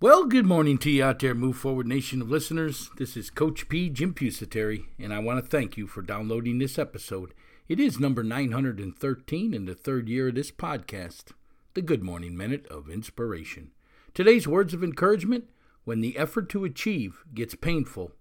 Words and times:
Well, 0.00 0.26
good 0.26 0.46
morning 0.46 0.78
to 0.78 0.90
you 0.92 1.02
out 1.02 1.18
there, 1.18 1.34
Move 1.34 1.56
Forward 1.56 1.88
Nation 1.88 2.22
of 2.22 2.30
listeners. 2.30 2.88
This 2.98 3.16
is 3.16 3.30
Coach 3.30 3.68
P. 3.68 3.90
Jim 3.90 4.14
Pusateri, 4.14 4.84
and 4.96 5.12
I 5.12 5.18
want 5.18 5.42
to 5.42 5.50
thank 5.50 5.76
you 5.76 5.88
for 5.88 6.02
downloading 6.02 6.58
this 6.58 6.78
episode. 6.78 7.34
It 7.66 7.80
is 7.80 7.98
number 7.98 8.22
913 8.22 9.52
in 9.52 9.64
the 9.64 9.74
third 9.74 10.08
year 10.08 10.28
of 10.28 10.36
this 10.36 10.52
podcast, 10.52 11.32
the 11.74 11.82
Good 11.82 12.04
Morning 12.04 12.36
Minute 12.36 12.64
of 12.68 12.88
Inspiration. 12.88 13.72
Today's 14.14 14.46
words 14.46 14.72
of 14.72 14.84
encouragement 14.84 15.46
when 15.82 16.00
the 16.00 16.16
effort 16.16 16.48
to 16.50 16.64
achieve 16.64 17.24
gets 17.34 17.56
painful, 17.56 18.12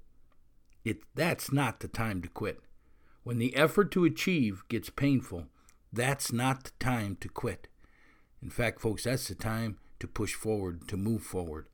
it, 0.83 1.01
that's 1.13 1.51
not 1.51 1.81
the 1.81 1.87
time 1.87 2.23
to 2.23 2.27
quit. 2.27 2.59
When 3.21 3.37
the 3.37 3.55
effort 3.55 3.91
to 3.91 4.03
achieve 4.03 4.63
gets 4.67 4.89
painful, 4.89 5.45
that's 5.93 6.33
not 6.33 6.63
the 6.63 6.71
time 6.79 7.17
to 7.21 7.29
quit. 7.29 7.67
In 8.41 8.49
fact, 8.49 8.81
folks, 8.81 9.03
that's 9.03 9.27
the 9.27 9.35
time 9.35 9.77
to 9.99 10.07
push 10.07 10.33
forward, 10.33 10.87
to 10.87 10.97
move 10.97 11.23
forward. 11.23 11.67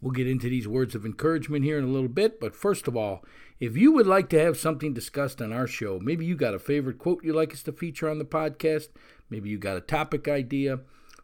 We'll 0.00 0.12
get 0.12 0.28
into 0.28 0.48
these 0.48 0.68
words 0.68 0.94
of 0.94 1.04
encouragement 1.04 1.64
here 1.64 1.76
in 1.76 1.84
a 1.84 1.88
little 1.88 2.08
bit, 2.08 2.38
but 2.38 2.54
first 2.54 2.86
of 2.86 2.96
all, 2.96 3.24
if 3.58 3.76
you 3.76 3.90
would 3.92 4.06
like 4.06 4.28
to 4.30 4.38
have 4.38 4.56
something 4.56 4.94
discussed 4.94 5.42
on 5.42 5.52
our 5.52 5.66
show, 5.66 5.98
maybe 6.00 6.24
you 6.24 6.36
got 6.36 6.54
a 6.54 6.60
favorite 6.60 6.98
quote 6.98 7.24
you'd 7.24 7.34
like 7.34 7.52
us 7.52 7.64
to 7.64 7.72
feature 7.72 8.08
on 8.08 8.18
the 8.18 8.24
podcast, 8.24 8.88
maybe 9.28 9.50
you 9.50 9.58
got 9.58 9.76
a 9.76 9.80
topic 9.80 10.28
idea, 10.28 10.78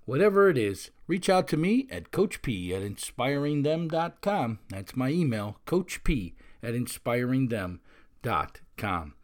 whatever 0.04 0.48
it 0.48 0.58
is, 0.58 0.90
reach 1.06 1.28
out 1.28 1.46
to 1.48 1.56
me 1.56 1.86
at 1.90 2.10
coachp 2.10 2.74
at 2.74 2.82
inspiringthem.com. 2.82 4.58
That's 4.70 4.96
my 4.96 5.10
email, 5.10 5.58
coachp 5.66 6.32
at 6.62 6.74
inspiringthem.com. 6.74 9.14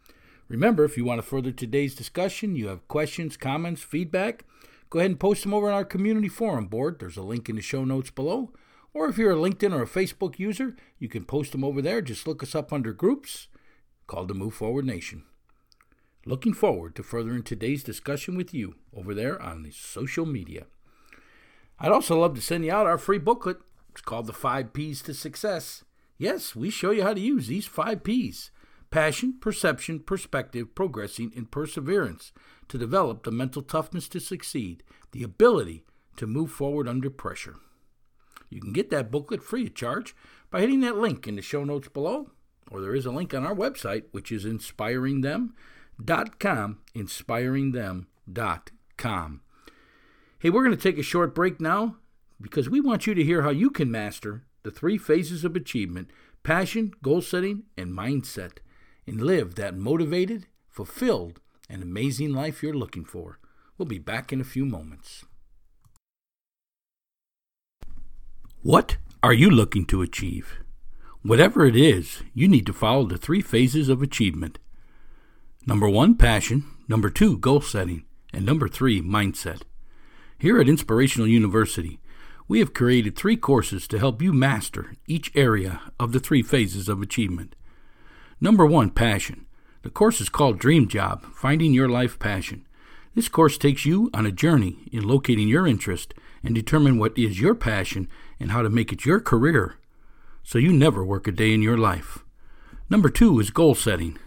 Remember, 0.48 0.84
if 0.84 0.96
you 0.96 1.04
want 1.04 1.20
to 1.20 1.26
further 1.26 1.52
today's 1.52 1.94
discussion, 1.94 2.56
you 2.56 2.68
have 2.68 2.88
questions, 2.88 3.36
comments, 3.36 3.82
feedback, 3.82 4.44
go 4.90 4.98
ahead 4.98 5.10
and 5.10 5.20
post 5.20 5.42
them 5.42 5.54
over 5.54 5.68
on 5.68 5.74
our 5.74 5.84
community 5.84 6.28
forum 6.28 6.66
board. 6.66 6.98
There's 6.98 7.16
a 7.16 7.22
link 7.22 7.48
in 7.48 7.56
the 7.56 7.62
show 7.62 7.84
notes 7.84 8.10
below. 8.10 8.52
Or 8.92 9.08
if 9.08 9.18
you're 9.18 9.32
a 9.32 9.36
LinkedIn 9.36 9.72
or 9.72 9.82
a 9.82 9.86
Facebook 9.86 10.38
user, 10.38 10.74
you 10.98 11.08
can 11.08 11.24
post 11.24 11.52
them 11.52 11.64
over 11.64 11.80
there. 11.80 12.02
Just 12.02 12.26
look 12.26 12.42
us 12.42 12.54
up 12.54 12.72
under 12.72 12.92
groups 12.92 13.46
called 14.08 14.28
the 14.28 14.34
Move 14.34 14.54
Forward 14.54 14.84
Nation. 14.84 15.22
Looking 16.26 16.52
forward 16.52 16.96
to 16.96 17.02
furthering 17.02 17.44
today's 17.44 17.84
discussion 17.84 18.36
with 18.36 18.52
you 18.52 18.74
over 18.94 19.14
there 19.14 19.40
on 19.40 19.62
the 19.62 19.70
social 19.70 20.26
media. 20.26 20.66
I'd 21.78 21.92
also 21.92 22.20
love 22.20 22.34
to 22.34 22.42
send 22.42 22.64
you 22.64 22.72
out 22.72 22.86
our 22.86 22.98
free 22.98 23.18
booklet. 23.18 23.58
It's 23.92 24.02
called 24.02 24.26
The 24.26 24.32
Five 24.32 24.72
P's 24.72 25.00
to 25.02 25.14
Success. 25.14 25.84
Yes, 26.18 26.54
we 26.54 26.68
show 26.68 26.90
you 26.90 27.02
how 27.02 27.14
to 27.14 27.20
use 27.20 27.46
these 27.46 27.66
five 27.66 28.04
P's 28.04 28.50
passion, 28.90 29.34
perception, 29.40 30.00
perspective, 30.00 30.74
progressing, 30.74 31.32
and 31.34 31.50
perseverance 31.50 32.32
to 32.70 32.78
develop 32.78 33.24
the 33.24 33.30
mental 33.30 33.60
toughness 33.62 34.08
to 34.08 34.18
succeed, 34.20 34.82
the 35.12 35.22
ability 35.22 35.84
to 36.16 36.26
move 36.26 36.50
forward 36.50 36.88
under 36.88 37.10
pressure. 37.10 37.56
You 38.48 38.60
can 38.60 38.72
get 38.72 38.88
that 38.90 39.10
booklet 39.10 39.42
free 39.42 39.66
of 39.66 39.74
charge 39.74 40.16
by 40.50 40.60
hitting 40.60 40.80
that 40.80 40.96
link 40.96 41.28
in 41.28 41.36
the 41.36 41.42
show 41.42 41.64
notes 41.64 41.88
below, 41.88 42.30
or 42.70 42.80
there 42.80 42.94
is 42.94 43.04
a 43.06 43.10
link 43.10 43.34
on 43.34 43.44
our 43.44 43.54
website, 43.54 44.04
which 44.12 44.30
is 44.32 44.44
inspiringthem.com, 44.44 46.78
inspiringthem.com. 46.94 49.40
Hey, 50.38 50.50
we're 50.50 50.64
going 50.64 50.76
to 50.76 50.82
take 50.82 50.98
a 50.98 51.02
short 51.02 51.34
break 51.34 51.60
now 51.60 51.96
because 52.40 52.70
we 52.70 52.80
want 52.80 53.06
you 53.06 53.12
to 53.14 53.22
hear 53.22 53.42
how 53.42 53.50
you 53.50 53.68
can 53.70 53.90
master 53.90 54.44
the 54.62 54.70
three 54.70 54.96
phases 54.96 55.44
of 55.44 55.54
achievement 55.56 56.08
passion, 56.42 56.92
goal 57.02 57.20
setting, 57.20 57.64
and 57.76 57.92
mindset 57.92 58.52
and 59.06 59.20
live 59.20 59.56
that 59.56 59.76
motivated, 59.76 60.46
fulfilled, 60.68 61.38
and 61.70 61.82
amazing 61.82 62.34
life 62.34 62.62
you're 62.62 62.74
looking 62.74 63.04
for. 63.04 63.38
We'll 63.78 63.86
be 63.86 63.98
back 63.98 64.32
in 64.32 64.40
a 64.40 64.44
few 64.44 64.66
moments. 64.66 65.24
What 68.62 68.96
are 69.22 69.32
you 69.32 69.48
looking 69.48 69.86
to 69.86 70.02
achieve? 70.02 70.58
Whatever 71.22 71.64
it 71.64 71.76
is, 71.76 72.22
you 72.34 72.48
need 72.48 72.66
to 72.66 72.72
follow 72.72 73.06
the 73.06 73.16
three 73.16 73.40
phases 73.40 73.88
of 73.88 74.02
achievement. 74.02 74.58
Number 75.66 75.88
one, 75.88 76.16
passion. 76.16 76.64
Number 76.88 77.08
two, 77.08 77.38
goal 77.38 77.60
setting. 77.60 78.04
And 78.32 78.44
number 78.44 78.68
three, 78.68 79.00
mindset. 79.00 79.62
Here 80.38 80.60
at 80.60 80.68
Inspirational 80.68 81.28
University, 81.28 82.00
we 82.48 82.58
have 82.58 82.74
created 82.74 83.16
three 83.16 83.36
courses 83.36 83.86
to 83.88 83.98
help 83.98 84.20
you 84.20 84.32
master 84.32 84.94
each 85.06 85.30
area 85.36 85.80
of 86.00 86.12
the 86.12 86.20
three 86.20 86.42
phases 86.42 86.88
of 86.88 87.00
achievement. 87.00 87.54
Number 88.40 88.66
one, 88.66 88.90
passion. 88.90 89.46
The 89.82 89.90
course 89.90 90.20
is 90.20 90.28
called 90.28 90.58
Dream 90.58 90.88
Job 90.88 91.24
Finding 91.34 91.72
Your 91.72 91.88
Life 91.88 92.18
Passion. 92.18 92.66
This 93.14 93.30
course 93.30 93.56
takes 93.56 93.86
you 93.86 94.10
on 94.12 94.26
a 94.26 94.32
journey 94.32 94.76
in 94.92 95.08
locating 95.08 95.48
your 95.48 95.66
interest 95.66 96.12
and 96.44 96.54
determine 96.54 96.98
what 96.98 97.16
is 97.16 97.40
your 97.40 97.54
passion 97.54 98.06
and 98.38 98.50
how 98.50 98.60
to 98.60 98.68
make 98.68 98.92
it 98.92 99.06
your 99.06 99.20
career 99.20 99.76
so 100.42 100.58
you 100.58 100.70
never 100.70 101.02
work 101.02 101.26
a 101.26 101.32
day 101.32 101.54
in 101.54 101.62
your 101.62 101.78
life. 101.78 102.18
Number 102.90 103.08
two 103.08 103.40
is 103.40 103.48
goal 103.50 103.74
setting, 103.74 104.18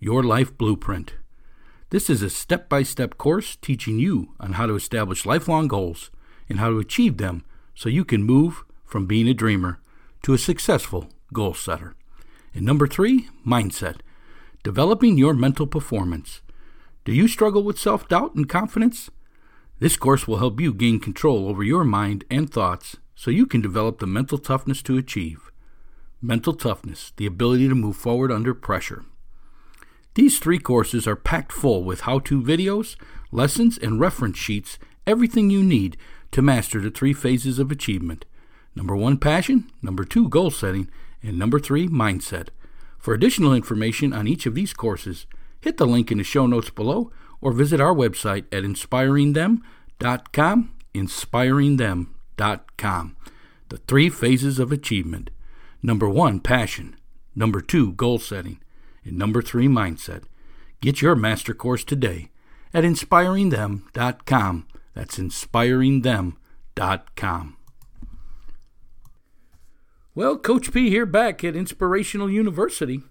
your 0.00 0.24
life 0.24 0.58
blueprint. 0.58 1.14
This 1.90 2.10
is 2.10 2.20
a 2.20 2.28
step 2.28 2.68
by 2.68 2.82
step 2.82 3.16
course 3.16 3.54
teaching 3.54 4.00
you 4.00 4.34
on 4.40 4.54
how 4.54 4.66
to 4.66 4.74
establish 4.74 5.24
lifelong 5.24 5.68
goals 5.68 6.10
and 6.48 6.58
how 6.58 6.70
to 6.70 6.80
achieve 6.80 7.18
them 7.18 7.44
so 7.76 7.88
you 7.88 8.04
can 8.04 8.24
move 8.24 8.64
from 8.84 9.06
being 9.06 9.28
a 9.28 9.34
dreamer 9.34 9.78
to 10.22 10.34
a 10.34 10.38
successful 10.38 11.10
goal 11.32 11.54
setter. 11.54 11.94
And 12.54 12.64
number 12.64 12.88
three, 12.88 13.28
mindset, 13.46 13.98
developing 14.66 15.16
your 15.16 15.32
mental 15.32 15.64
performance. 15.64 16.40
Do 17.04 17.12
you 17.12 17.28
struggle 17.28 17.62
with 17.62 17.78
self 17.78 18.08
doubt 18.08 18.34
and 18.34 18.48
confidence? 18.48 19.08
This 19.78 19.96
course 19.96 20.26
will 20.26 20.38
help 20.38 20.60
you 20.60 20.74
gain 20.74 20.98
control 20.98 21.48
over 21.48 21.62
your 21.62 21.84
mind 21.84 22.24
and 22.28 22.50
thoughts 22.50 22.96
so 23.14 23.30
you 23.30 23.46
can 23.46 23.60
develop 23.60 24.00
the 24.00 24.08
mental 24.08 24.38
toughness 24.38 24.82
to 24.82 24.98
achieve. 24.98 25.52
Mental 26.20 26.52
toughness, 26.52 27.12
the 27.16 27.26
ability 27.26 27.68
to 27.68 27.76
move 27.76 27.96
forward 27.96 28.32
under 28.32 28.54
pressure. 28.54 29.04
These 30.14 30.40
three 30.40 30.58
courses 30.58 31.06
are 31.06 31.14
packed 31.14 31.52
full 31.52 31.84
with 31.84 32.00
how 32.00 32.18
to 32.18 32.42
videos, 32.42 32.96
lessons, 33.30 33.78
and 33.78 34.00
reference 34.00 34.36
sheets, 34.36 34.80
everything 35.06 35.48
you 35.48 35.62
need 35.62 35.96
to 36.32 36.42
master 36.42 36.80
the 36.80 36.90
three 36.90 37.12
phases 37.12 37.60
of 37.60 37.70
achievement. 37.70 38.24
Number 38.74 38.96
one, 38.96 39.18
passion. 39.18 39.70
Number 39.80 40.04
two, 40.04 40.28
goal 40.28 40.50
setting. 40.50 40.90
And 41.22 41.38
number 41.38 41.60
three, 41.60 41.86
mindset. 41.86 42.48
For 43.06 43.14
additional 43.14 43.54
information 43.54 44.12
on 44.12 44.26
each 44.26 44.46
of 44.46 44.56
these 44.56 44.72
courses, 44.72 45.26
hit 45.60 45.76
the 45.76 45.86
link 45.86 46.10
in 46.10 46.18
the 46.18 46.24
show 46.24 46.48
notes 46.48 46.70
below 46.70 47.12
or 47.40 47.52
visit 47.52 47.80
our 47.80 47.94
website 47.94 48.46
at 48.50 48.64
inspiringthem.com. 48.64 50.74
Inspiringthem.com. 50.92 53.16
The 53.68 53.76
three 53.76 54.10
phases 54.10 54.58
of 54.58 54.72
achievement. 54.72 55.30
Number 55.84 56.08
one, 56.08 56.40
passion. 56.40 56.96
Number 57.36 57.60
two, 57.60 57.92
goal 57.92 58.18
setting. 58.18 58.58
in 59.04 59.16
number 59.16 59.40
three 59.40 59.68
mindset. 59.68 60.24
Get 60.80 61.00
your 61.00 61.14
master 61.14 61.54
course 61.54 61.84
today 61.84 62.30
at 62.74 62.82
inspiringthem.com. 62.82 64.66
That's 64.94 65.16
inspiringthem.com. 65.16 67.55
Well, 70.16 70.38
Coach 70.38 70.72
P 70.72 70.88
here 70.88 71.04
back 71.04 71.44
at 71.44 71.54
Inspirational 71.54 72.30
University, 72.30 73.02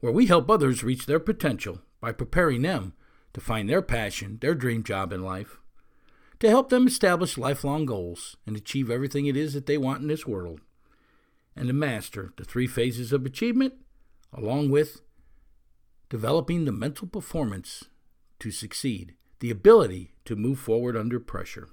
where 0.00 0.10
we 0.10 0.26
help 0.26 0.50
others 0.50 0.82
reach 0.82 1.06
their 1.06 1.20
potential 1.20 1.78
by 2.00 2.10
preparing 2.10 2.62
them 2.62 2.92
to 3.34 3.40
find 3.40 3.70
their 3.70 3.82
passion, 3.82 4.36
their 4.40 4.56
dream 4.56 4.82
job 4.82 5.12
in 5.12 5.22
life, 5.22 5.58
to 6.40 6.48
help 6.48 6.68
them 6.68 6.88
establish 6.88 7.38
lifelong 7.38 7.86
goals 7.86 8.36
and 8.48 8.56
achieve 8.56 8.90
everything 8.90 9.26
it 9.26 9.36
is 9.36 9.54
that 9.54 9.66
they 9.66 9.78
want 9.78 10.02
in 10.02 10.08
this 10.08 10.26
world, 10.26 10.60
and 11.54 11.68
to 11.68 11.72
master 11.72 12.32
the 12.36 12.42
three 12.42 12.66
phases 12.66 13.12
of 13.12 13.24
achievement, 13.24 13.74
along 14.32 14.70
with 14.70 15.02
developing 16.08 16.64
the 16.64 16.72
mental 16.72 17.06
performance 17.06 17.84
to 18.40 18.50
succeed, 18.50 19.14
the 19.38 19.52
ability 19.52 20.14
to 20.24 20.34
move 20.34 20.58
forward 20.58 20.96
under 20.96 21.20
pressure. 21.20 21.68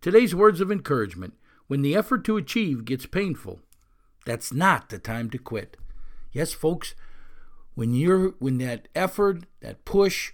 Today's 0.00 0.34
words 0.34 0.60
of 0.60 0.72
encouragement 0.72 1.34
when 1.68 1.82
the 1.82 1.94
effort 1.94 2.24
to 2.24 2.36
achieve 2.36 2.84
gets 2.84 3.06
painful, 3.06 3.60
that's 4.24 4.52
not 4.52 4.88
the 4.88 4.98
time 4.98 5.30
to 5.30 5.38
quit. 5.38 5.76
Yes, 6.32 6.52
folks, 6.52 6.94
when 7.74 7.94
you're 7.94 8.30
when 8.38 8.58
that 8.58 8.88
effort, 8.94 9.44
that 9.60 9.84
push, 9.84 10.32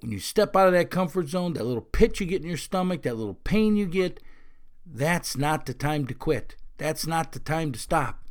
when 0.00 0.12
you 0.12 0.18
step 0.18 0.54
out 0.56 0.68
of 0.68 0.72
that 0.72 0.90
comfort 0.90 1.28
zone, 1.28 1.54
that 1.54 1.64
little 1.64 1.82
pit 1.82 2.20
you 2.20 2.26
get 2.26 2.42
in 2.42 2.48
your 2.48 2.56
stomach, 2.56 3.02
that 3.02 3.16
little 3.16 3.34
pain 3.34 3.76
you 3.76 3.86
get, 3.86 4.20
that's 4.86 5.36
not 5.36 5.66
the 5.66 5.74
time 5.74 6.06
to 6.06 6.14
quit. 6.14 6.56
That's 6.78 7.06
not 7.06 7.32
the 7.32 7.40
time 7.40 7.72
to 7.72 7.78
stop. 7.78 8.22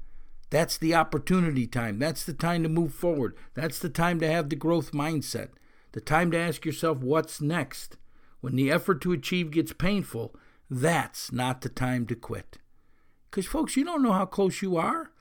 That's 0.49 0.77
the 0.77 0.95
opportunity 0.95 1.67
time. 1.67 1.99
That's 1.99 2.23
the 2.23 2.33
time 2.33 2.63
to 2.63 2.69
move 2.69 2.93
forward. 2.93 3.35
That's 3.53 3.79
the 3.79 3.89
time 3.89 4.19
to 4.21 4.31
have 4.31 4.49
the 4.49 4.55
growth 4.55 4.93
mindset. 4.93 5.49
The 5.91 5.99
time 6.01 6.31
to 6.31 6.37
ask 6.37 6.65
yourself 6.65 6.99
what's 6.99 7.41
next. 7.41 7.97
When 8.39 8.55
the 8.55 8.71
effort 8.71 9.01
to 9.01 9.11
achieve 9.11 9.51
gets 9.51 9.73
painful, 9.73 10.33
that's 10.69 11.31
not 11.31 11.61
the 11.61 11.69
time 11.69 12.05
to 12.07 12.15
quit. 12.15 12.57
Because, 13.37 13.51
folks, 13.51 13.77
you 13.77 13.83
don't 13.83 14.01
know 14.01 14.13
how 14.13 14.25
close 14.25 14.63
you 14.63 14.77
are. 14.77 15.11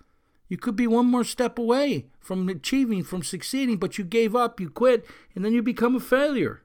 You 0.49 0.57
could 0.57 0.75
be 0.75 0.87
one 0.87 1.05
more 1.05 1.23
step 1.23 1.59
away 1.59 2.07
from 2.19 2.49
achieving, 2.49 3.05
from 3.05 3.23
succeeding, 3.23 3.77
but 3.77 3.99
you 3.99 4.05
gave 4.05 4.35
up, 4.35 4.59
you 4.59 4.71
quit, 4.71 5.05
and 5.35 5.45
then 5.45 5.53
you 5.53 5.63
become 5.63 5.95
a 5.95 6.01
failure. 6.01 6.63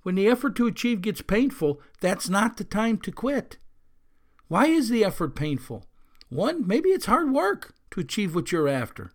When 0.00 0.14
the 0.14 0.26
effort 0.26 0.56
to 0.56 0.66
achieve 0.66 1.02
gets 1.02 1.20
painful, 1.20 1.82
that's 2.00 2.30
not 2.30 2.56
the 2.56 2.64
time 2.64 2.96
to 3.00 3.12
quit. 3.12 3.58
Why 4.46 4.68
is 4.68 4.88
the 4.88 5.04
effort 5.04 5.36
painful? 5.36 5.84
One, 6.30 6.66
maybe 6.66 6.88
it's 6.88 7.04
hard 7.04 7.32
work 7.32 7.74
to 7.90 8.00
achieve 8.00 8.34
what 8.34 8.50
you're 8.50 8.66
after. 8.66 9.12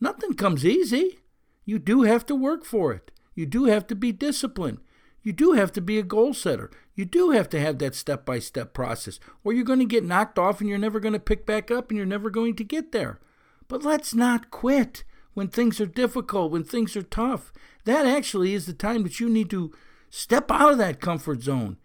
Nothing 0.00 0.34
comes 0.34 0.64
easy. 0.64 1.18
You 1.64 1.80
do 1.80 2.02
have 2.02 2.24
to 2.26 2.36
work 2.36 2.64
for 2.64 2.92
it. 2.92 3.10
You 3.34 3.46
do 3.46 3.64
have 3.64 3.88
to 3.88 3.96
be 3.96 4.12
disciplined. 4.12 4.78
You 5.24 5.32
do 5.32 5.52
have 5.52 5.72
to 5.72 5.80
be 5.80 5.98
a 5.98 6.02
goal 6.02 6.34
setter. 6.34 6.70
You 6.94 7.06
do 7.06 7.30
have 7.30 7.48
to 7.48 7.60
have 7.60 7.78
that 7.78 7.94
step 7.94 8.26
by 8.26 8.38
step 8.38 8.74
process, 8.74 9.18
or 9.42 9.54
you're 9.54 9.64
going 9.64 9.78
to 9.80 9.86
get 9.86 10.04
knocked 10.04 10.38
off 10.38 10.60
and 10.60 10.68
you're 10.68 10.78
never 10.78 11.00
going 11.00 11.14
to 11.14 11.18
pick 11.18 11.46
back 11.46 11.70
up 11.70 11.90
and 11.90 11.96
you're 11.96 12.06
never 12.06 12.28
going 12.28 12.54
to 12.56 12.62
get 12.62 12.92
there. 12.92 13.18
But 13.66 13.82
let's 13.82 14.14
not 14.14 14.50
quit 14.50 15.02
when 15.32 15.48
things 15.48 15.80
are 15.80 15.86
difficult, 15.86 16.52
when 16.52 16.62
things 16.62 16.94
are 16.94 17.02
tough. 17.02 17.52
That 17.84 18.06
actually 18.06 18.52
is 18.52 18.66
the 18.66 18.74
time 18.74 19.02
that 19.02 19.18
you 19.18 19.30
need 19.30 19.48
to 19.50 19.72
step 20.10 20.50
out 20.50 20.72
of 20.72 20.78
that 20.78 21.00
comfort 21.00 21.42
zone 21.42 21.78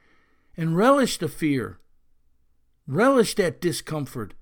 and 0.57 0.75
relish 0.75 1.18
the 1.18 1.30
fear, 1.30 1.80
relish 2.86 3.36
that 3.36 3.62
discomfort, 3.62 4.33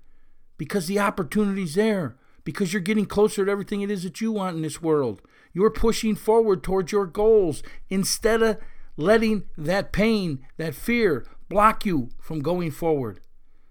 because 0.58 0.88
the 0.88 0.98
opportunity's 0.98 1.76
there, 1.76 2.16
because 2.42 2.72
you're 2.72 2.82
getting 2.82 3.06
closer 3.06 3.44
to 3.44 3.50
everything 3.50 3.80
it 3.80 3.92
is 3.92 4.02
that 4.02 4.20
you 4.20 4.32
want 4.32 4.56
in 4.56 4.62
this 4.62 4.82
world. 4.82 5.22
You're 5.52 5.70
pushing 5.70 6.16
forward 6.16 6.64
towards 6.64 6.90
your 6.90 7.06
goals 7.06 7.62
instead 7.88 8.42
of 8.42 8.58
letting 8.98 9.44
that 9.56 9.92
pain, 9.92 10.44
that 10.58 10.74
fear, 10.74 11.24
block 11.48 11.86
you 11.86 12.10
from 12.20 12.40
going 12.40 12.70
forward. 12.70 13.20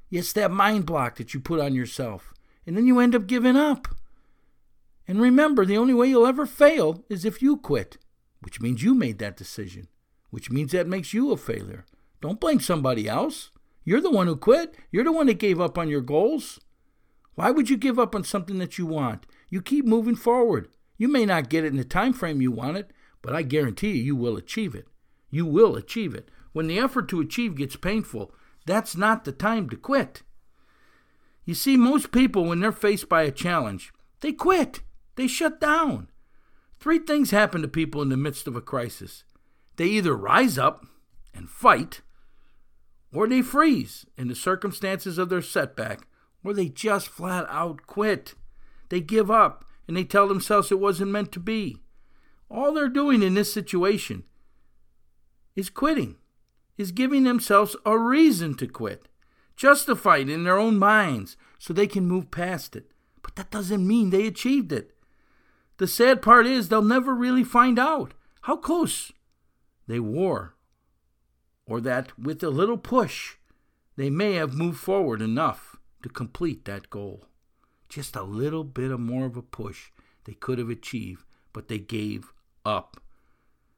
It's 0.10 0.34
that 0.34 0.50
mind 0.50 0.86
block 0.86 1.18
that 1.18 1.34
you 1.34 1.40
put 1.42 1.60
on 1.60 1.76
yourself. 1.76 2.34
And 2.66 2.76
then 2.76 2.88
you 2.88 3.00
end 3.00 3.14
up 3.14 3.28
giving 3.28 3.58
up. 3.58 3.90
And 5.08 5.22
remember, 5.22 5.66
the 5.66 5.78
only 5.78 5.94
way 5.94 6.08
you'll 6.08 6.26
ever 6.26 6.46
fail 6.46 7.04
is 7.10 7.26
if 7.26 7.42
you 7.42 7.58
quit, 7.58 7.98
which 8.42 8.62
means 8.62 8.84
you 8.84 8.94
made 8.94 9.20
that 9.20 9.38
decision, 9.38 9.90
which 10.32 10.50
means 10.50 10.72
that 10.72 10.88
makes 10.88 11.14
you 11.14 11.32
a 11.32 11.38
failure. 11.38 11.86
Don't 12.22 12.40
blame 12.40 12.62
somebody 12.62 13.08
else. 13.08 13.52
You're 13.84 14.02
the 14.02 14.10
one 14.12 14.28
who 14.28 14.36
quit. 14.36 14.76
You're 14.92 15.04
the 15.04 15.12
one 15.12 15.28
that 15.28 15.40
gave 15.40 15.62
up 15.62 15.78
on 15.78 15.90
your 15.90 16.02
goals. 16.02 16.60
Why 17.36 17.52
would 17.52 17.70
you 17.70 17.78
give 17.78 18.00
up 18.00 18.16
on 18.16 18.24
something 18.24 18.60
that 18.60 18.78
you 18.78 18.86
want? 18.86 19.26
You 19.50 19.62
keep 19.62 19.86
moving 19.86 20.16
forward. 20.16 20.70
You 20.98 21.08
may 21.08 21.26
not 21.26 21.50
get 21.50 21.64
it 21.64 21.68
in 21.68 21.78
the 21.78 21.86
time 21.86 22.14
frame 22.14 22.42
you 22.42 22.52
want 22.52 22.78
it, 22.78 22.92
but 23.22 23.36
I 23.36 23.44
guarantee 23.44 23.92
you 23.92 24.04
you 24.04 24.16
will 24.16 24.38
achieve 24.38 24.74
it. 24.74 24.88
You 25.30 25.46
will 25.46 25.76
achieve 25.76 26.16
it. 26.16 26.30
When 26.54 26.68
the 26.68 26.80
effort 26.80 27.08
to 27.10 27.22
achieve 27.22 27.56
gets 27.56 27.76
painful, 27.76 28.34
that's 28.66 28.96
not 28.96 29.26
the 29.26 29.32
time 29.32 29.70
to 29.70 29.76
quit. 29.76 30.24
You 31.46 31.54
see, 31.54 31.78
most 31.78 32.12
people, 32.12 32.46
when 32.46 32.60
they're 32.60 32.72
faced 32.72 33.08
by 33.08 33.24
a 33.24 33.32
challenge, 33.32 33.94
they 34.22 34.34
quit. 34.34 34.82
They 35.16 35.28
shut 35.28 35.60
down. 35.60 36.10
Three 36.80 37.00
things 37.00 37.32
happen 37.32 37.62
to 37.62 37.68
people 37.68 38.02
in 38.02 38.10
the 38.10 38.18
midst 38.18 38.48
of 38.48 38.56
a 38.56 38.62
crisis 38.62 39.24
they 39.78 39.86
either 39.86 40.16
rise 40.16 40.58
up 40.58 40.86
and 41.34 41.48
fight, 41.48 42.02
or 43.14 43.28
they 43.28 43.42
freeze 43.42 44.06
in 44.18 44.28
the 44.28 44.36
circumstances 44.36 45.18
of 45.18 45.30
their 45.30 45.42
setback, 45.42 46.08
or 46.44 46.54
they 46.54 46.68
just 46.68 47.08
flat 47.08 47.46
out 47.48 47.86
quit. 47.86 48.34
They 48.90 49.02
give 49.02 49.32
up 49.32 49.64
and 49.88 49.96
they 49.96 50.04
tell 50.04 50.28
themselves 50.28 50.72
it 50.72 50.80
wasn't 50.80 51.12
meant 51.12 51.32
to 51.34 51.40
be. 51.40 51.84
All 52.50 52.74
they're 52.74 52.90
doing 52.90 53.22
in 53.22 53.36
this 53.36 53.54
situation 53.54 54.24
is 55.58 55.72
quitting, 55.72 56.16
is 56.78 56.92
giving 56.94 57.24
themselves 57.24 57.76
a 57.84 57.98
reason 57.98 58.54
to 58.54 58.68
quit, 58.68 59.08
justified 59.58 60.30
in 60.30 60.44
their 60.44 60.60
own 60.60 60.78
minds 60.78 61.36
so 61.58 61.74
they 61.74 61.88
can 61.88 62.08
move 62.08 62.30
past 62.30 62.76
it. 62.76 62.92
But 63.24 63.36
that 63.36 63.50
doesn't 63.50 63.86
mean 63.86 64.12
they 64.12 64.28
achieved 64.28 64.72
it. 64.72 64.96
The 65.78 65.88
sad 65.88 66.22
part 66.22 66.46
is 66.46 66.70
they'll 66.70 66.82
never 66.84 67.14
really 67.14 67.44
find 67.44 67.80
out 67.80 68.14
how 68.42 68.56
close 68.56 69.12
they 69.88 70.00
were, 70.00 70.54
or 71.66 71.82
that 71.82 72.18
with 72.20 72.44
a 72.44 72.50
little 72.50 72.78
push, 72.78 73.38
they 73.96 74.12
may 74.12 74.34
have 74.34 74.54
moved 74.54 74.80
forward 74.80 75.22
enough 75.22 75.76
to 76.04 76.10
complete 76.10 76.66
that 76.66 76.92
goal. 76.92 77.26
Just 77.90 78.16
a 78.16 78.22
little 78.22 78.64
bit 78.64 78.92
of 78.92 79.00
more 79.00 79.26
of 79.26 79.36
a 79.36 79.42
push 79.42 79.90
they 80.26 80.34
could 80.34 80.60
have 80.60 80.70
achieved, 80.70 81.24
but 81.52 81.68
they 81.68 81.80
gave 81.80 82.32
up. 82.64 83.02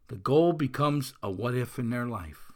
The 0.10 0.16
goal 0.16 0.54
becomes 0.54 1.14
a 1.22 1.30
what 1.30 1.56
if 1.56 1.78
in 1.78 1.92
their 1.92 2.08
life. 2.08 2.52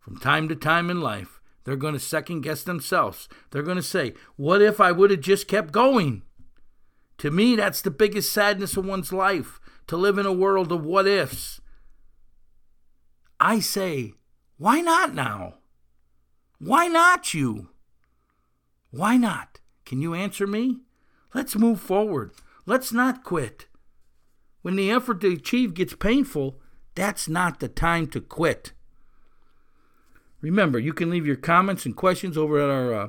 From 0.00 0.18
time 0.18 0.48
to 0.48 0.56
time 0.56 0.88
in 0.90 1.00
life, 1.00 1.40
they're 1.64 1.76
going 1.76 1.92
to 1.92 2.00
second 2.00 2.40
guess 2.40 2.62
themselves. 2.62 3.28
They're 3.50 3.62
going 3.62 3.76
to 3.76 3.82
say, 3.82 4.14
What 4.36 4.62
if 4.62 4.80
I 4.80 4.90
would 4.90 5.10
have 5.10 5.20
just 5.20 5.46
kept 5.46 5.72
going? 5.72 6.22
To 7.18 7.30
me, 7.30 7.54
that's 7.54 7.82
the 7.82 7.90
biggest 7.90 8.32
sadness 8.32 8.78
of 8.78 8.86
one's 8.86 9.12
life 9.12 9.60
to 9.88 9.98
live 9.98 10.16
in 10.16 10.24
a 10.24 10.32
world 10.32 10.72
of 10.72 10.84
what 10.84 11.06
ifs. 11.06 11.60
I 13.38 13.60
say, 13.60 14.14
Why 14.56 14.80
not 14.80 15.14
now? 15.14 15.56
Why 16.58 16.88
not 16.88 17.34
you? 17.34 17.68
Why 18.90 19.18
not? 19.18 19.60
Can 19.84 20.00
you 20.00 20.14
answer 20.14 20.46
me? 20.46 20.78
Let's 21.34 21.56
move 21.56 21.78
forward. 21.78 22.32
Let's 22.64 22.90
not 22.90 23.22
quit. 23.22 23.66
When 24.68 24.76
the 24.76 24.90
effort 24.90 25.22
to 25.22 25.32
achieve 25.32 25.72
gets 25.72 25.94
painful, 25.94 26.60
that's 26.94 27.26
not 27.26 27.58
the 27.58 27.68
time 27.68 28.06
to 28.08 28.20
quit. 28.20 28.72
Remember, 30.42 30.78
you 30.78 30.92
can 30.92 31.08
leave 31.08 31.26
your 31.26 31.36
comments 31.36 31.86
and 31.86 31.96
questions 31.96 32.36
over 32.36 32.60
at 32.60 32.68
our 32.68 32.92
uh, 32.92 33.08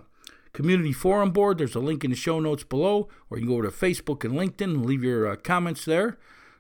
community 0.53 0.93
forum 0.93 1.31
board. 1.31 1.57
There's 1.57 1.75
a 1.75 1.81
link 1.81 2.05
in 2.05 2.11
the 2.11 2.15
show 2.15 2.39
notes 2.39 2.63
below, 2.63 3.09
or 3.29 3.37
you 3.37 3.41
can 3.41 3.49
go 3.49 3.55
over 3.55 3.69
to 3.69 3.75
Facebook 3.75 4.23
and 4.23 4.35
LinkedIn 4.35 4.73
and 4.73 4.85
leave 4.85 5.03
your 5.03 5.27
uh, 5.27 5.35
comments 5.35 5.83
there. 5.83 6.17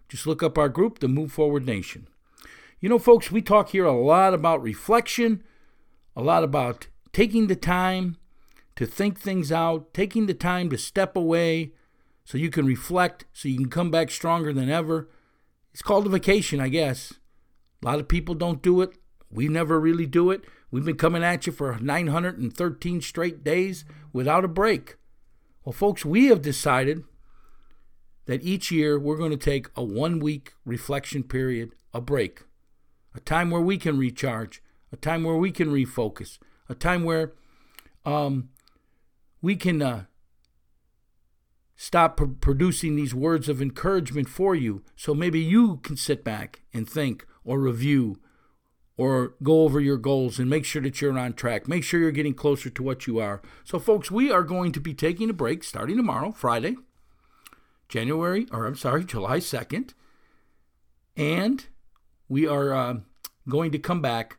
Just 0.09 0.27
look 0.27 0.43
up 0.43 0.57
our 0.57 0.67
group, 0.67 0.99
the 0.99 1.07
Move 1.07 1.31
Forward 1.31 1.65
Nation. 1.65 2.09
You 2.81 2.89
know, 2.89 2.99
folks, 2.99 3.31
we 3.31 3.41
talk 3.41 3.69
here 3.69 3.85
a 3.85 3.97
lot 3.97 4.33
about 4.33 4.61
reflection, 4.61 5.43
a 6.13 6.21
lot 6.21 6.43
about 6.43 6.87
taking 7.13 7.47
the 7.47 7.55
time 7.55 8.17
to 8.75 8.85
think 8.85 9.17
things 9.17 9.49
out, 9.49 9.93
taking 9.93 10.25
the 10.25 10.33
time 10.33 10.69
to 10.71 10.77
step 10.77 11.15
away, 11.15 11.71
so 12.29 12.37
you 12.37 12.51
can 12.51 12.67
reflect, 12.67 13.25
so 13.33 13.49
you 13.49 13.57
can 13.57 13.69
come 13.71 13.89
back 13.89 14.11
stronger 14.11 14.53
than 14.53 14.69
ever. 14.69 15.09
It's 15.73 15.81
called 15.81 16.05
a 16.05 16.09
vacation, 16.09 16.59
I 16.59 16.69
guess. 16.69 17.15
A 17.81 17.87
lot 17.87 17.99
of 17.99 18.07
people 18.07 18.35
don't 18.35 18.61
do 18.61 18.81
it. 18.81 18.91
We 19.31 19.47
never 19.47 19.79
really 19.79 20.05
do 20.05 20.29
it. 20.29 20.43
We've 20.69 20.85
been 20.85 20.95
coming 20.95 21.23
at 21.23 21.47
you 21.47 21.51
for 21.51 21.75
913 21.79 23.01
straight 23.01 23.43
days 23.43 23.83
without 24.13 24.45
a 24.45 24.47
break. 24.47 24.97
Well, 25.65 25.73
folks, 25.73 26.05
we 26.05 26.27
have 26.27 26.43
decided 26.43 27.03
that 28.27 28.43
each 28.43 28.69
year 28.69 28.99
we're 28.99 29.17
going 29.17 29.31
to 29.31 29.35
take 29.35 29.69
a 29.75 29.83
one 29.83 30.19
week 30.19 30.53
reflection 30.65 31.23
period, 31.23 31.71
a 31.95 31.99
break, 31.99 32.43
a 33.15 33.19
time 33.21 33.49
where 33.49 33.59
we 33.59 33.79
can 33.79 33.97
recharge, 33.97 34.61
a 34.91 34.97
time 34.97 35.23
where 35.23 35.37
we 35.37 35.49
can 35.49 35.69
refocus, 35.69 36.37
a 36.69 36.75
time 36.75 37.03
where 37.03 37.33
um, 38.05 38.49
we 39.41 39.55
can 39.55 39.81
uh, 39.81 40.03
stop 41.81 42.17
pr- 42.17 42.25
producing 42.25 42.97
these 42.97 43.15
words 43.15 43.47
of 43.47 43.61
encouragement 43.61 44.27
for 44.27 44.53
you. 44.53 44.83
So 44.97 45.13
maybe 45.13 45.39
you 45.39 45.77
can 45.77 45.95
sit 45.95 46.25
back 46.25 46.61
and 46.73 46.87
think 46.87 47.25
or 47.45 47.57
review 47.57 48.19
or 48.97 49.35
go 49.41 49.61
over 49.63 49.79
your 49.79 49.95
goals 49.95 50.39
and 50.39 50.49
make 50.49 50.65
sure 50.65 50.81
that 50.81 50.99
you're 50.99 51.17
on 51.17 51.31
track. 51.31 51.69
Make 51.69 51.85
sure 51.85 52.01
you're 52.01 52.11
getting 52.11 52.33
closer 52.33 52.69
to 52.69 52.83
what 52.83 53.07
you 53.07 53.19
are. 53.19 53.41
So, 53.63 53.79
folks, 53.79 54.11
we 54.11 54.29
are 54.29 54.43
going 54.43 54.73
to 54.73 54.81
be 54.81 54.93
taking 54.93 55.29
a 55.29 55.33
break 55.33 55.63
starting 55.63 55.95
tomorrow, 55.95 56.33
Friday, 56.33 56.75
January, 57.87 58.45
or 58.51 58.65
I'm 58.65 58.75
sorry, 58.75 59.05
July 59.05 59.37
2nd. 59.37 59.93
And 61.15 61.65
we 62.27 62.45
are 62.45 62.73
uh, 62.73 62.95
going 63.47 63.71
to 63.71 63.79
come 63.79 64.01
back 64.01 64.37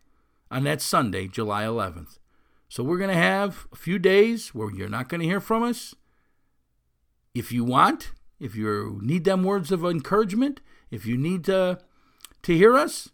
on 0.50 0.64
that 0.64 0.82
Sunday, 0.82 1.26
July 1.26 1.64
11th. 1.64 2.18
So 2.68 2.84
we're 2.84 2.98
going 2.98 3.08
to 3.08 3.16
have 3.16 3.66
a 3.72 3.76
few 3.76 3.98
days 3.98 4.54
where 4.54 4.70
you're 4.70 4.90
not 4.90 5.08
going 5.08 5.22
to 5.22 5.26
hear 5.26 5.40
from 5.40 5.62
us. 5.62 5.94
If 7.34 7.52
you 7.52 7.64
want, 7.64 8.12
if 8.38 8.56
you 8.56 8.98
need 9.02 9.24
them 9.24 9.44
words 9.44 9.70
of 9.70 9.84
encouragement, 9.84 10.60
if 10.90 11.06
you 11.06 11.16
need 11.16 11.44
to, 11.44 11.78
to 12.42 12.56
hear 12.56 12.76
us, 12.76 13.10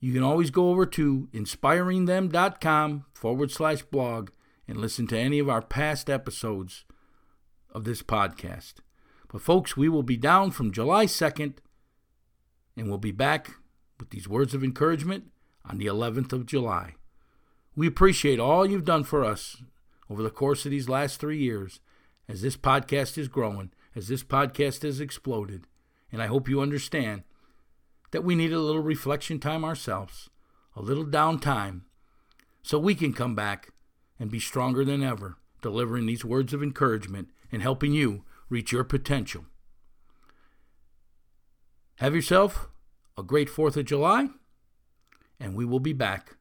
you 0.00 0.12
can 0.12 0.22
always 0.22 0.50
go 0.50 0.70
over 0.70 0.86
to 0.86 1.28
inspiringthem.com 1.32 3.04
forward 3.14 3.50
slash 3.50 3.82
blog 3.82 4.30
and 4.66 4.76
listen 4.76 5.06
to 5.08 5.18
any 5.18 5.38
of 5.38 5.48
our 5.48 5.62
past 5.62 6.10
episodes 6.10 6.84
of 7.72 7.84
this 7.84 8.02
podcast. 8.02 8.74
But, 9.32 9.42
folks, 9.42 9.76
we 9.76 9.88
will 9.88 10.02
be 10.02 10.16
down 10.16 10.50
from 10.50 10.72
July 10.72 11.06
2nd 11.06 11.54
and 12.76 12.88
we'll 12.88 12.98
be 12.98 13.12
back 13.12 13.56
with 13.98 14.10
these 14.10 14.28
words 14.28 14.54
of 14.54 14.62
encouragement 14.62 15.24
on 15.64 15.78
the 15.78 15.86
11th 15.86 16.32
of 16.32 16.46
July. 16.46 16.94
We 17.74 17.86
appreciate 17.86 18.38
all 18.38 18.66
you've 18.66 18.84
done 18.84 19.04
for 19.04 19.24
us 19.24 19.62
over 20.08 20.22
the 20.22 20.30
course 20.30 20.64
of 20.64 20.70
these 20.70 20.88
last 20.88 21.20
three 21.20 21.38
years 21.38 21.80
as 22.28 22.42
this 22.42 22.56
podcast 22.56 23.16
is 23.16 23.28
growing, 23.28 23.72
as 23.96 24.08
this 24.08 24.22
podcast 24.22 24.82
has 24.82 25.00
exploded. 25.00 25.66
And 26.12 26.22
I 26.22 26.26
hope 26.26 26.48
you 26.48 26.60
understand 26.60 27.22
that 28.10 28.24
we 28.24 28.34
need 28.34 28.52
a 28.52 28.60
little 28.60 28.82
reflection 28.82 29.38
time 29.38 29.64
ourselves, 29.64 30.30
a 30.76 30.82
little 30.82 31.04
downtime, 31.04 31.82
so 32.62 32.78
we 32.78 32.94
can 32.94 33.12
come 33.12 33.34
back 33.34 33.70
and 34.18 34.30
be 34.30 34.40
stronger 34.40 34.84
than 34.84 35.02
ever, 35.02 35.36
delivering 35.62 36.06
these 36.06 36.24
words 36.24 36.52
of 36.52 36.62
encouragement 36.62 37.28
and 37.50 37.62
helping 37.62 37.92
you 37.92 38.24
reach 38.48 38.72
your 38.72 38.84
potential. 38.84 39.44
Have 41.96 42.14
yourself 42.14 42.68
a 43.16 43.22
great 43.22 43.48
4th 43.48 43.76
of 43.76 43.86
July, 43.86 44.28
and 45.40 45.54
we 45.54 45.64
will 45.64 45.80
be 45.80 45.92
back 45.92 46.36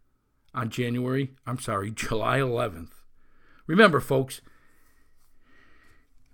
on 0.54 0.70
January, 0.70 1.32
I'm 1.46 1.60
sorry, 1.60 1.92
July 1.96 2.40
11th. 2.40 2.92
Remember, 3.66 4.00
folks, 4.00 4.42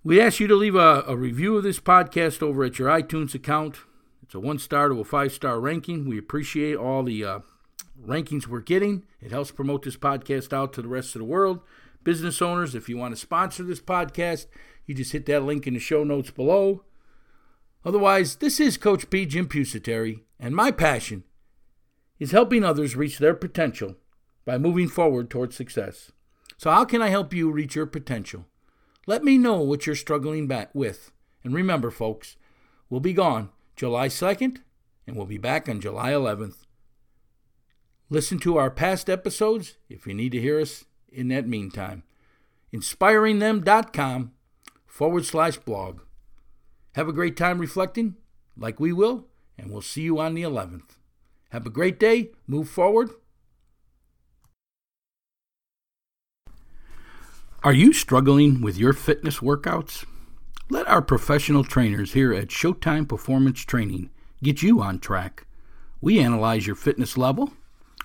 we 0.03 0.19
ask 0.19 0.39
you 0.39 0.47
to 0.47 0.55
leave 0.55 0.75
a, 0.75 1.03
a, 1.07 1.15
review 1.15 1.55
of 1.55 1.63
this 1.63 1.79
podcast 1.79 2.43
over 2.43 2.65
at 2.65 2.77
your 2.77 2.89
iTunes 2.89 3.33
account. 3.33 3.77
It's 4.21 4.35
a 4.35 4.39
one 4.39 4.59
star 4.59 4.89
to 4.89 4.99
a 4.99 5.05
five 5.05 5.31
star 5.31 5.59
ranking. 5.61 6.07
We 6.07 6.17
appreciate 6.17 6.75
all 6.75 7.03
the 7.03 7.23
uh, 7.23 7.39
rankings 8.05 8.45
we're 8.45 8.59
getting. 8.59 9.05
It 9.21 9.31
helps 9.31 9.51
promote 9.51 9.83
this 9.83 9.95
podcast 9.95 10.51
out 10.51 10.73
to 10.73 10.81
the 10.81 10.89
rest 10.89 11.15
of 11.15 11.19
the 11.19 11.25
world. 11.25 11.61
Business 12.03 12.41
owners, 12.41 12.75
if 12.75 12.89
you 12.89 12.97
want 12.97 13.15
to 13.15 13.19
sponsor 13.19 13.63
this 13.63 13.79
podcast, 13.79 14.47
you 14.85 14.93
just 14.93 15.13
hit 15.13 15.25
that 15.27 15.43
link 15.43 15.65
in 15.67 15.73
the 15.73 15.79
show 15.79 16.03
notes 16.03 16.31
below. 16.31 16.83
Otherwise, 17.85 18.37
this 18.37 18.59
is 18.59 18.75
Coach 18.75 19.09
P. 19.09 19.25
Jim 19.25 19.47
Pusateri, 19.47 20.21
and 20.37 20.53
my 20.53 20.71
passion 20.71 21.23
is 22.19 22.31
helping 22.31 22.63
others 22.63 22.97
reach 22.97 23.19
their 23.19 23.33
potential 23.33 23.95
by 24.43 24.57
moving 24.57 24.89
forward 24.89 25.29
towards 25.29 25.55
success. 25.55 26.11
So, 26.57 26.71
how 26.71 26.83
can 26.83 27.01
I 27.01 27.07
help 27.07 27.33
you 27.33 27.49
reach 27.49 27.75
your 27.75 27.85
potential? 27.85 28.45
Let 29.05 29.23
me 29.23 29.37
know 29.37 29.59
what 29.61 29.85
you're 29.85 29.95
struggling 29.95 30.47
back 30.47 30.69
with. 30.73 31.11
And 31.43 31.53
remember, 31.53 31.91
folks, 31.91 32.37
we'll 32.89 33.01
be 33.01 33.13
gone 33.13 33.49
July 33.75 34.07
2nd, 34.07 34.59
and 35.05 35.15
we'll 35.15 35.25
be 35.25 35.37
back 35.37 35.67
on 35.67 35.81
July 35.81 36.11
11th. 36.11 36.65
Listen 38.09 38.39
to 38.39 38.57
our 38.57 38.69
past 38.69 39.09
episodes 39.09 39.75
if 39.89 40.07
you 40.07 40.13
need 40.13 40.31
to 40.31 40.41
hear 40.41 40.59
us 40.59 40.85
in 41.11 41.27
that 41.29 41.47
meantime. 41.47 42.03
InspiringThem.com 42.73 44.31
forward 44.85 45.25
slash 45.25 45.57
blog. 45.57 46.01
Have 46.95 47.07
a 47.07 47.13
great 47.13 47.35
time 47.35 47.59
reflecting, 47.59 48.15
like 48.55 48.79
we 48.79 48.93
will, 48.93 49.27
and 49.57 49.71
we'll 49.71 49.81
see 49.81 50.03
you 50.03 50.19
on 50.19 50.35
the 50.35 50.43
11th. 50.43 50.97
Have 51.49 51.65
a 51.65 51.71
great 51.71 51.99
day. 51.99 52.31
Move 52.47 52.69
forward. 52.69 53.09
Are 57.63 57.71
you 57.71 57.93
struggling 57.93 58.59
with 58.59 58.77
your 58.77 58.91
fitness 58.91 59.39
workouts? 59.39 60.03
Let 60.69 60.85
our 60.85 61.01
professional 61.01 61.63
trainers 61.63 62.11
here 62.11 62.33
at 62.33 62.49
Showtime 62.49 63.07
Performance 63.07 63.61
Training 63.61 64.09
get 64.43 64.61
you 64.61 64.81
on 64.81 64.99
track. 64.99 65.45
We 66.01 66.19
analyze 66.19 66.67
your 66.67 66.75
fitness 66.75 67.17
level, 67.17 67.53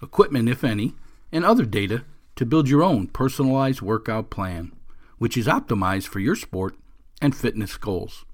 equipment, 0.00 0.48
if 0.48 0.62
any, 0.62 0.94
and 1.32 1.44
other 1.44 1.64
data 1.64 2.04
to 2.36 2.46
build 2.46 2.68
your 2.68 2.84
own 2.84 3.08
personalized 3.08 3.82
workout 3.82 4.30
plan, 4.30 4.70
which 5.18 5.36
is 5.36 5.48
optimized 5.48 6.06
for 6.06 6.20
your 6.20 6.36
sport 6.36 6.76
and 7.20 7.34
fitness 7.34 7.76
goals. 7.76 8.24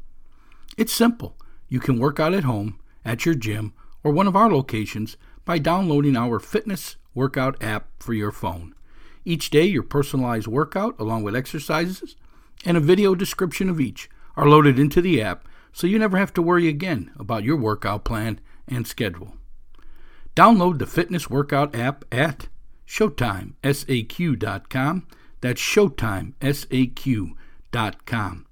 It's 0.76 0.92
simple. 0.92 1.38
You 1.70 1.80
can 1.80 1.98
work 1.98 2.20
out 2.20 2.34
at 2.34 2.44
home, 2.44 2.78
at 3.02 3.24
your 3.24 3.34
gym, 3.34 3.72
or 4.02 4.12
one 4.12 4.26
of 4.26 4.36
our 4.36 4.52
locations 4.52 5.16
by 5.46 5.56
downloading 5.56 6.18
our 6.18 6.38
fitness 6.38 6.96
workout 7.14 7.56
app 7.62 7.86
for 7.98 8.12
your 8.12 8.30
phone. 8.30 8.74
Each 9.24 9.50
day, 9.50 9.64
your 9.64 9.82
personalized 9.82 10.46
workout, 10.46 10.94
along 10.98 11.22
with 11.22 11.34
exercises 11.34 12.14
and 12.64 12.76
a 12.76 12.80
video 12.80 13.14
description 13.14 13.70
of 13.70 13.80
each, 13.80 14.10
are 14.36 14.48
loaded 14.48 14.78
into 14.78 15.00
the 15.00 15.22
app 15.22 15.48
so 15.72 15.86
you 15.86 15.98
never 15.98 16.18
have 16.18 16.34
to 16.34 16.42
worry 16.42 16.68
again 16.68 17.10
about 17.18 17.42
your 17.42 17.56
workout 17.56 18.04
plan 18.04 18.38
and 18.68 18.86
schedule. 18.86 19.36
Download 20.36 20.78
the 20.78 20.86
fitness 20.86 21.28
workout 21.30 21.74
app 21.74 22.04
at 22.12 22.48
ShowtimeSAQ.com. 22.86 25.06
That's 25.40 25.60
ShowtimeSAQ.com. 25.60 28.46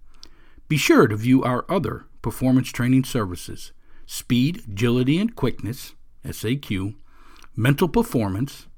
Be 0.69 0.77
sure 0.77 1.07
to 1.07 1.17
view 1.17 1.43
our 1.43 1.65
other 1.69 2.07
performance 2.23 2.71
training 2.71 3.05
services 3.05 3.73
speed, 4.07 4.63
agility, 4.69 5.19
and 5.19 5.35
quickness, 5.35 5.95
SAQ, 6.25 6.95
mental 7.57 7.89
performance, 7.89 8.69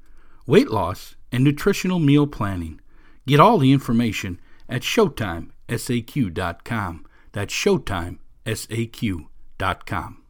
weight 0.46 0.70
loss, 0.70 1.13
and 1.32 1.44
nutritional 1.44 1.98
meal 1.98 2.26
planning. 2.26 2.80
Get 3.26 3.40
all 3.40 3.56
the 3.58 3.72
information 3.72 4.38
at 4.68 4.82
ShowtimeSAQ.com. 4.82 7.06
That's 7.32 7.54
ShowtimeSAQ.com. 7.54 10.24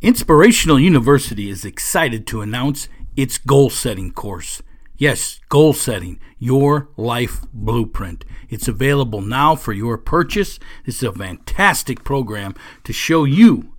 Inspirational 0.00 0.78
University 0.78 1.50
is 1.50 1.64
excited 1.64 2.24
to 2.28 2.40
announce 2.40 2.88
its 3.16 3.36
goal 3.36 3.68
setting 3.68 4.12
course. 4.12 4.62
Yes, 4.96 5.40
goal 5.48 5.72
setting, 5.72 6.20
your 6.38 6.88
life 6.96 7.40
blueprint. 7.52 8.24
It's 8.48 8.68
available 8.68 9.20
now 9.20 9.56
for 9.56 9.72
your 9.72 9.98
purchase. 9.98 10.60
This 10.86 10.98
is 10.98 11.02
a 11.02 11.12
fantastic 11.12 12.04
program 12.04 12.54
to 12.84 12.92
show 12.92 13.24
you 13.24 13.74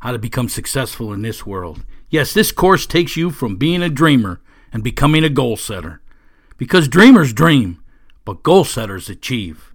how 0.00 0.12
to 0.12 0.18
become 0.18 0.48
successful 0.48 1.12
in 1.12 1.22
this 1.22 1.44
world. 1.44 1.84
Yes, 2.10 2.32
this 2.32 2.52
course 2.52 2.86
takes 2.86 3.16
you 3.16 3.30
from 3.30 3.56
being 3.56 3.82
a 3.82 3.90
dreamer 3.90 4.40
and 4.72 4.82
becoming 4.82 5.24
a 5.24 5.28
goal 5.28 5.56
setter. 5.56 6.00
Because 6.56 6.88
dreamers 6.88 7.32
dream, 7.32 7.82
but 8.24 8.42
goal 8.42 8.64
setters 8.64 9.08
achieve. 9.08 9.72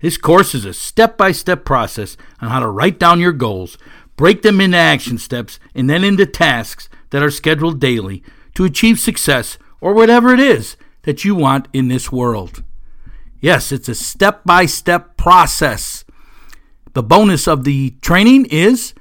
This 0.00 0.16
course 0.16 0.54
is 0.54 0.64
a 0.64 0.74
step 0.74 1.16
by 1.16 1.32
step 1.32 1.64
process 1.64 2.16
on 2.40 2.50
how 2.50 2.60
to 2.60 2.68
write 2.68 2.98
down 2.98 3.18
your 3.18 3.32
goals, 3.32 3.78
break 4.16 4.42
them 4.42 4.60
into 4.60 4.76
action 4.76 5.18
steps, 5.18 5.58
and 5.74 5.88
then 5.90 6.04
into 6.04 6.26
tasks 6.26 6.88
that 7.10 7.22
are 7.22 7.30
scheduled 7.30 7.80
daily 7.80 8.22
to 8.54 8.64
achieve 8.64 9.00
success 9.00 9.58
or 9.80 9.94
whatever 9.94 10.32
it 10.32 10.40
is 10.40 10.76
that 11.02 11.24
you 11.24 11.34
want 11.34 11.66
in 11.72 11.88
this 11.88 12.12
world. 12.12 12.62
Yes, 13.40 13.72
it's 13.72 13.88
a 13.88 13.94
step 13.94 14.44
by 14.44 14.66
step 14.66 15.16
process. 15.16 16.04
The 16.92 17.02
bonus 17.02 17.48
of 17.48 17.64
the 17.64 17.90
training 18.02 18.46
is 18.46 18.94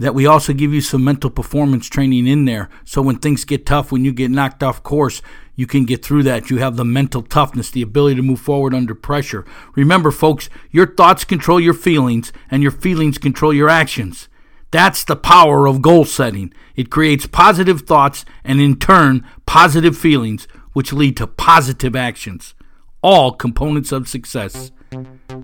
that 0.00 0.14
we 0.14 0.26
also 0.26 0.54
give 0.54 0.72
you 0.72 0.80
some 0.80 1.04
mental 1.04 1.28
performance 1.28 1.86
training 1.86 2.26
in 2.26 2.46
there. 2.46 2.70
So 2.86 3.02
when 3.02 3.18
things 3.18 3.44
get 3.44 3.66
tough, 3.66 3.92
when 3.92 4.02
you 4.02 4.12
get 4.12 4.30
knocked 4.30 4.62
off 4.62 4.82
course, 4.82 5.20
you 5.54 5.66
can 5.66 5.84
get 5.84 6.02
through 6.02 6.22
that. 6.22 6.48
You 6.48 6.56
have 6.56 6.76
the 6.76 6.86
mental 6.86 7.20
toughness, 7.20 7.70
the 7.70 7.82
ability 7.82 8.16
to 8.16 8.22
move 8.22 8.40
forward 8.40 8.72
under 8.72 8.94
pressure. 8.94 9.44
Remember, 9.76 10.10
folks, 10.10 10.48
your 10.70 10.86
thoughts 10.86 11.24
control 11.24 11.60
your 11.60 11.74
feelings, 11.74 12.32
and 12.50 12.62
your 12.62 12.72
feelings 12.72 13.18
control 13.18 13.52
your 13.52 13.68
actions. 13.68 14.30
That's 14.70 15.04
the 15.04 15.16
power 15.16 15.66
of 15.66 15.82
goal 15.82 16.06
setting. 16.06 16.54
It 16.76 16.88
creates 16.88 17.26
positive 17.26 17.82
thoughts 17.82 18.24
and, 18.42 18.58
in 18.58 18.78
turn, 18.78 19.26
positive 19.44 19.98
feelings, 19.98 20.48
which 20.72 20.94
lead 20.94 21.18
to 21.18 21.26
positive 21.26 21.94
actions. 21.94 22.54
All 23.02 23.32
components 23.32 23.92
of 23.92 24.08
success. 24.08 24.72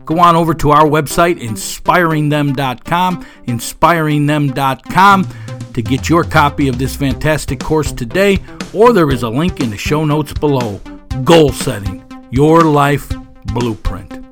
Go 0.06 0.18
on 0.20 0.36
over 0.36 0.54
to 0.54 0.70
our 0.70 0.86
website, 0.86 1.40
inspiringthem.com, 1.40 3.26
inspiringthem.com, 3.46 5.28
to 5.75 5.82
get 5.82 6.08
your 6.08 6.25
copy 6.25 6.68
of 6.68 6.78
this 6.78 6.96
fantastic 6.96 7.60
course 7.60 7.92
today, 7.92 8.38
or 8.72 8.92
there 8.92 9.10
is 9.10 9.25
a 9.25 9.28
link 9.28 9.60
in 9.60 9.70
the 9.70 9.76
show 9.76 10.04
notes 10.04 10.32
below. 10.32 10.80
Goal 11.25 11.50
setting, 11.50 12.04
your 12.30 12.62
life 12.62 13.12
blueprint. 13.46 14.25